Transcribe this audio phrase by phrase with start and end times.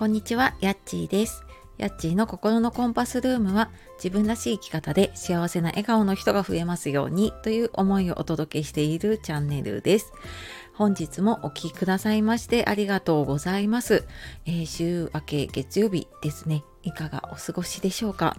[0.00, 1.44] こんにちは、やっちーです。
[1.76, 3.68] やっちーの心のコンパスルームは
[4.02, 10.14] 自分らしい生き方で幸せな笑顔の人が増えますようにという思いをお届けしているチャンネルです。
[10.72, 14.06] 本日もお聴きくださいましてありがとうございます。
[14.46, 16.64] えー週明け月曜日ですね。
[16.82, 18.38] いかがお過ごしでしょうか？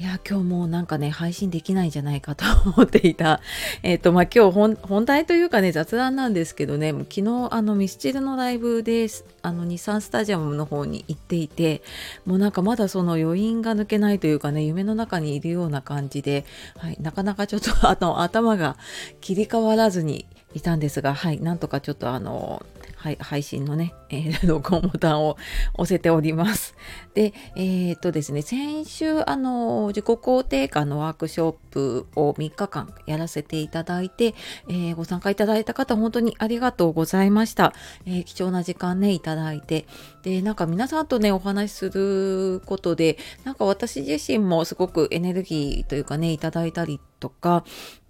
[0.00, 3.40] いや今日もなんかね配信できないんじゃないかと思っていた。
[3.84, 9.06] えっ、とまあ今日本題というかね雑談なんですけどね昨日あのミスチルのライブで
[9.42, 11.82] あの日産スタジアムの方に行っていて
[12.26, 16.44] もうなんかまだその余韻が抜けないというかね夢の中にいるような感じで、
[16.76, 18.76] はい、なかなかちょっとあの頭が
[19.20, 22.64] 切り替わらずにいたんですがはいなんとかちょっとあの
[23.04, 25.36] はい、配信のね、えー、 録音ボタンを
[25.74, 26.74] 押せております。
[27.12, 34.34] で、えーっとですね、先週、あの、自己肯定感のワークショップを3日間やらせていただいて、
[34.70, 37.74] えーご参加いただいた方、本当にありがとうございました。
[38.06, 39.84] えー貴重な時間ね、いただいて。
[40.24, 47.62] で、なんか皆さんとね、お話しすることで、なんか私自身もすごくエネルギーというかね、いただいたりとか、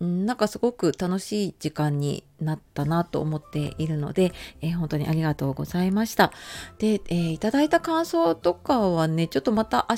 [0.03, 6.33] んなんかすごく楽しい時間になったなと思っているので、えー本当にありがとうございました。
[6.79, 9.97] で、えーいただいた感想とかはね、ちょっとまた明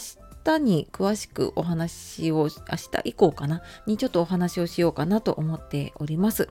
[0.55, 6.49] 日に詳しくお話を、明日以降かな、にちょっとお話をしようかなと思っております。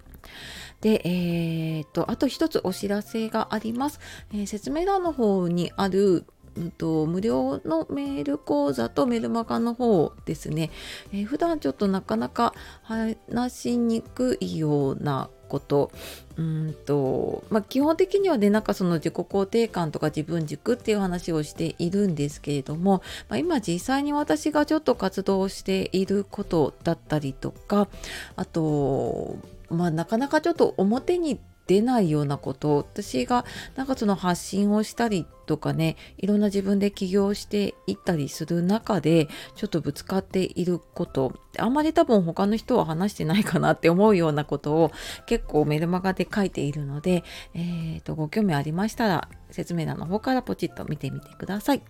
[0.82, 4.00] で、えーっと、あと一つお知らせがあります。
[4.32, 10.72] えー説明欄の方にある、うんと、無料のメール講座とメルマガの方ですね、
[11.12, 15.92] えー普段ちょっとなかなか話しにくいようなこと。
[16.38, 27.88] うんと、まあ、基本的にはねなんかその自己肯定感とか自分軸っていう話をしているんですけれども、まあ、今実際に私がちょっと活動していることだったりとか
[28.36, 29.38] あと、
[29.70, 44.92] まあ、なかなかちょっと表に出ないようなこと私がなんかその発信をしたりとかねいろんな自分で起業していったりする中でちょっとぶつかっていることあんまり多分他の人は話してないかなって思うようなことを
[45.26, 47.24] 結構メルマガで書いているので、
[47.54, 51.82] えー、とご興味ありましたら説明欄の方からポチッと見てみてください。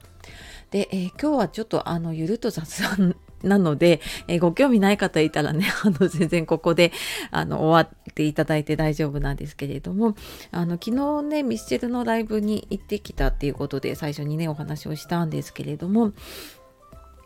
[0.72, 6.91] で、えー今日はちょっとあのゆるっと雑談なので、えーご興味ない方いたらね、 あの全然ここで
[7.31, 10.16] あの終わっていただいて大丈夫なんですけれども、
[10.51, 16.13] あの昨日ね、ミスチルのライブに行ってきたっていうことで最初にね、お話をしたんですけれども、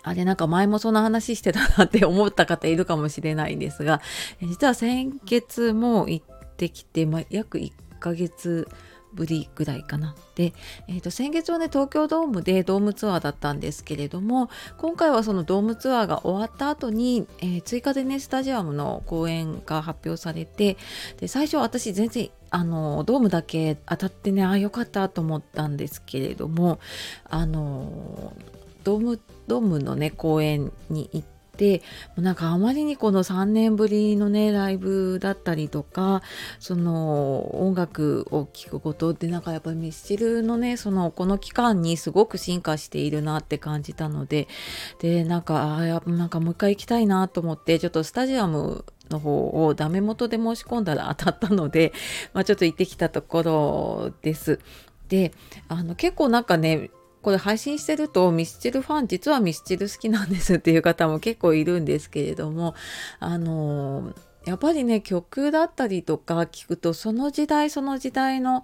[0.04, 4.02] あれなんか前もその話してたなって思った方いるかもしれないんですが、
[4.42, 6.26] 実は先月も行っ
[6.58, 8.68] てきて、まあ、約1ヶ月
[9.14, 10.16] ぶりぐらいかな。
[10.36, 10.54] で、
[10.88, 20.78] えーと先月はね東京ドームでドームツアーだったんですけれども今回はそのドームツアーが終わった後に、えー追加でねスタジアムの公演が発表されて
[21.18, 26.80] で最初私全然あのドームだけ当たってねああよかったと思ったんですけれども
[27.26, 28.34] あの
[28.84, 36.22] ドームドームのね公演に行ってもうなんかあまりにこの3年ぶりのねライブだったりとか
[36.60, 44.48] その音楽を聴くことってなんかやっぱりミスチルのねそのこの期間にすごく進化しているなって感じたので
[45.00, 51.94] でなんかあやなんかもう一回行きたいなと思ってちょっとスタジアムの方をダメ元で申し込んだら 当たったので、
[52.34, 54.60] まあ、ちょっと行ってきたところです。
[55.10, 55.34] で
[55.68, 56.92] あの結構なんかね
[57.22, 62.76] これ配信してるとミスチルファン実はミスチル好きなんですっていう方も結構いるんですけれども
[63.20, 64.14] あの
[64.46, 68.64] やっぱりね曲だったりとか聞くとその時代その時代の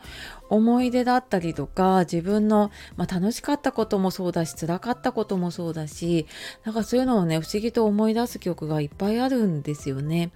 [0.50, 6.26] 思い出だったりとか自分の、まあ、楽しかったこともそうだし辛かったこともそうだし
[6.64, 10.32] なんかそういうのをね不思議と思い出す曲がいっぱいあるんですよね。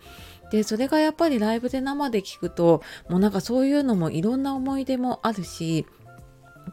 [0.51, 5.85] でそれがやっぱりライブで生で聞くともうなんかそういうのもいろんな思い出もあるし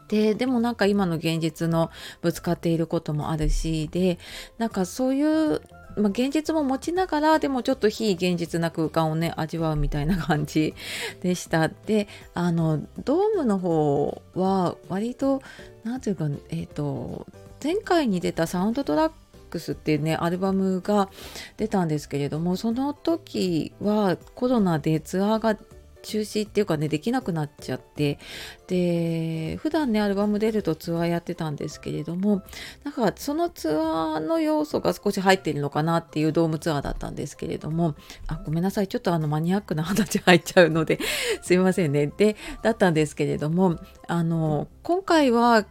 [0.07, 1.91] ででもなんか今の現実の
[2.21, 4.19] ぶつかっていることもあるしで
[4.57, 5.61] なんかそういう、
[5.95, 10.73] まあ、現実も持ちながらでもちょっと非現実な空間をね味わうみたいな感じ
[11.21, 11.69] でした。
[11.69, 15.41] であのドームの方は割と
[15.83, 17.25] 何ていうかえっ、と
[17.63, 19.11] 前回に出たサウンドトラッ
[19.49, 21.09] クスっていうねアルバムが
[21.57, 25.57] 出たんですけれどもその時はコロナでツアーが
[26.01, 28.19] 中止っていうかねできなくなっちゃって
[28.67, 32.43] で普段ねアルバム出るとツアーやってたんですけれども
[32.83, 37.95] なんかそのツアーの要素が少し入ってるのかなっていうドームツアーだったんですけれども
[38.27, 40.99] あごめんなさいちょっとあのマニアックな話入っちゃうので
[41.41, 42.07] すいませんね。
[42.07, 43.77] でだったんですけれども
[44.07, 45.65] あの今回は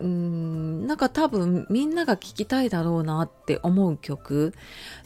[0.00, 4.54] うーんなんか多分みんなが聴きたいだろうなって思う曲。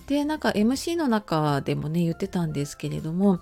[0.06, 3.40] でなんか MC の中でもね言ってたんですけれども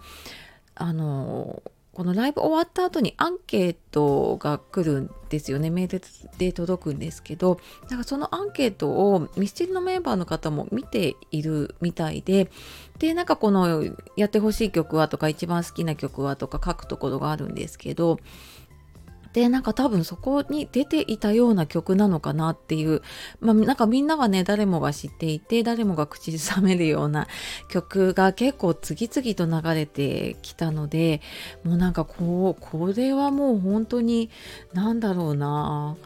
[0.75, 5.69] あのこのライブ終わった後にアンケートが来るんですよね。
[5.69, 6.03] メール
[6.39, 7.61] で届くんですけど
[7.91, 12.51] なんかそのアンケートをミスチルのメンバーの方も見ているみたいで
[12.99, 13.85] でなんかこの
[14.17, 18.19] やってほしい曲はとか一番好きな曲はとか書くところがあるんですけど
[19.33, 23.03] でなんか多分そこに出ていたような曲なのかなっていう、
[23.41, 27.27] まあ、なんかみんながね誰もが知っていて誰もが口ずさめるような
[27.69, 31.21] 曲が結構次々と流れてきたので
[31.65, 34.31] もうなんかこうこれはもう本当に
[34.73, 35.97] 何だろうな。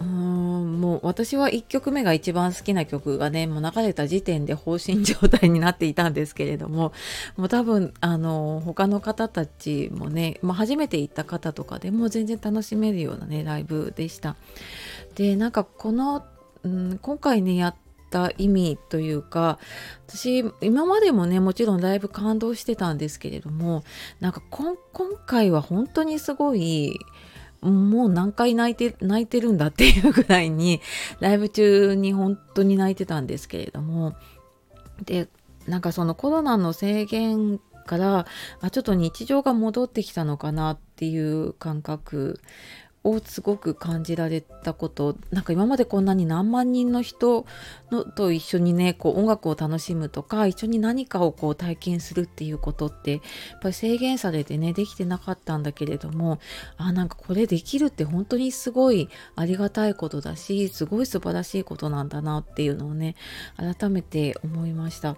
[0.00, 6.92] うーんもう私は1曲目が一番好きな曲がねもう流れた時点で放心状態になっていたんですけれども
[7.36, 14.36] もう多分あの他の方たちもね、まあ、初めて行った方とかでも全然楽しめるようなねライブでした。
[15.14, 16.24] でなんかこの、
[16.62, 17.74] うん、今回ねやっ
[18.10, 19.58] た意味というか
[20.06, 23.84] 私今までもねもちろんライブ感動してたんですけれども
[24.20, 24.76] なんか今
[25.26, 26.98] 回は本当にすごい
[27.62, 30.80] もう何回泣いて、泣いてるんだっていうぐらいに、
[31.20, 34.14] ライブ中に本当に泣いてたんですけれども、
[35.04, 35.28] で、
[35.66, 38.26] なんかそのコロナの制限から
[38.60, 42.40] あちょっと日常が戻ってきたのかなっていう感覚
[43.02, 47.46] をすごく感じられたことなんか今までこんなに何万人の人
[47.90, 53.20] のと一緒にねこう音楽を楽しむとか一緒に何かをこう体験するっていうことってやっ
[53.62, 56.40] ぱり制限されてねできてなかったんだけれども
[56.76, 63.16] あなんかこれできるって本当にすごいありがたいことだしすごい素晴らしいことなんだなっていうのをね
[63.56, 65.16] 改めて思いました。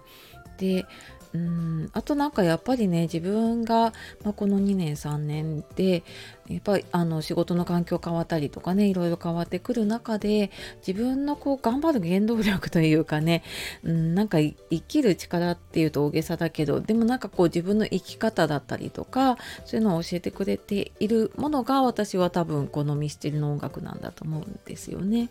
[0.57, 0.85] で
[1.33, 3.91] うんあとなんかやっぱりね自分が、
[4.23, 6.03] まあ、この2年3年で
[6.47, 10.51] やっぱりあの仕事の環境変わったりとかねいろいろ変わってくる中で
[10.85, 13.43] 自分のこう頑張る原動力というかね、
[13.83, 25.29] うん、なんか生きる力っていうと大げさだけどでもなんかこう自分の生き方だったりとかそういうのを教えてくれているものが私は多分このミスチルの音楽なんだと思うんですよね。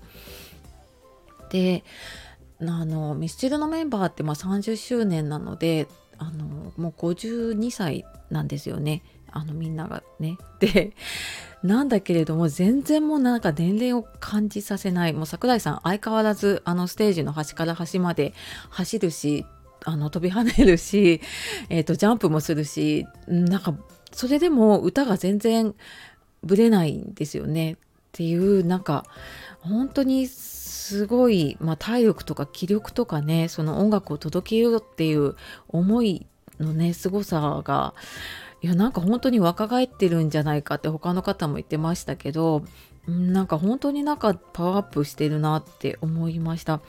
[1.51, 1.85] で
[2.69, 5.89] あのミスチルのメンバーってまあ30周年なので
[6.19, 9.03] あのもう52歳なんですよね。
[9.31, 10.37] あのみんながね。
[10.61, 10.93] で
[11.63, 15.13] なんだけれども全然もうなんか年齢を感じさせない。
[15.13, 18.35] もう桜井さん相変わらずあのステージの端から端まで
[18.71, 19.47] 走るし
[19.85, 21.21] あの飛び跳ねるし、
[21.69, 23.75] えーと、ジャンプもするしなんか
[24.13, 25.75] それでも歌が全然
[26.43, 27.77] ぶれないんですよね。
[28.13, 29.07] っていうなんか
[29.61, 35.35] 本当にすごい、まあ、体力とか気力とかねその音楽を届けようっていう
[35.69, 36.27] 思い
[36.61, 37.95] のねすごさが
[38.61, 42.63] いやなんか本当に若返ってるんじゃないかって他の方も言ってましたけど
[43.09, 46.81] なんか本当になんかパワーアップしてるなって思いました。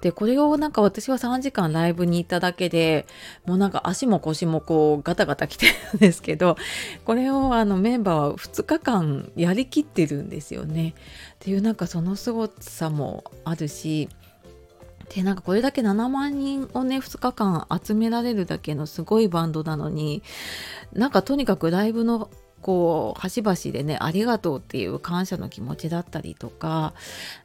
[0.00, 3.06] で、これをなんか私は3時間ライブに行っただけで
[3.44, 6.56] もうなんか足も腰もこうガタガタきてるんですけど、
[7.04, 10.94] これをあのメンバーは2日間やりきってるんですよね。
[11.34, 14.08] っていうなんかその凄さもあるし、
[15.14, 20.22] でなんかこれだけ7万人をね2日間集められるだけのすごいバンドなのに
[20.92, 22.30] なんかとにかくライブの
[22.62, 26.92] こう端々でねありがとうっていう感謝の気持ちだったりとか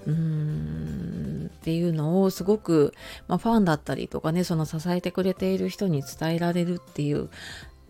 [0.06, 2.94] うーんっていうのをすごく、
[3.27, 7.30] まあ、ファンだったりとかねその支えてくれている人に伝えられるっていう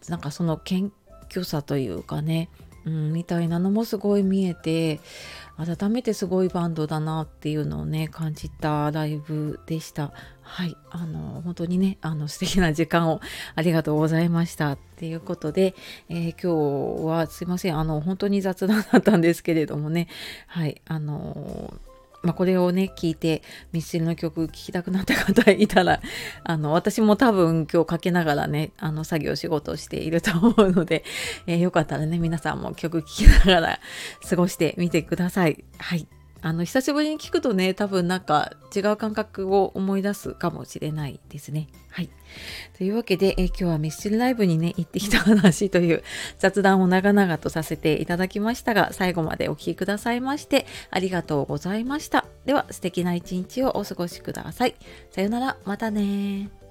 [0.09, 0.91] なんかその謙
[1.29, 2.49] 虚さというかね
[2.85, 4.99] うん、みたいなのもすごい見えて
[5.57, 10.11] 改めてすごいバンドだなっていうのをね感じたライブでした。
[10.41, 13.21] はいあの本当にねあの素敵な時間を
[13.55, 15.73] ありがとうございましたっていうことで、
[16.09, 20.09] えー、今日はすいませんあの本当に雑談だったんですけれどもね
[20.47, 21.92] はいあのー
[22.23, 26.01] まあ、これをね聞いてミスチルの曲聴きたくなった方いたら
[26.43, 31.03] あの私も多分今日かけながらねあの作業仕事をしていると思うので、
[31.47, 33.79] えー、よかったらね皆さんも曲聴きながら
[34.27, 35.63] 過ごしてみてください。
[35.77, 36.07] はい
[36.43, 41.69] あの久しぶりに聞くとね多分なんか違う感覚を思い出すかもしれないですね。
[41.89, 42.09] はい。
[42.77, 46.03] というわけで、え今日はミスチルライブにね行ってきた話という
[46.39, 52.25] 雑談を長々とさせていただきましたが最後までお聴きくださいましてありがとうございました。
[52.45, 54.75] では素敵な一日をお過ごしください。
[55.11, 56.62] さよならまたね